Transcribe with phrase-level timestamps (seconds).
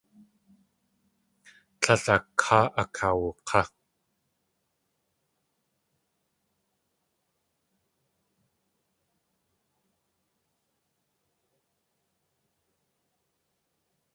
[1.81, 3.61] Tlél a káa akawuk̲á.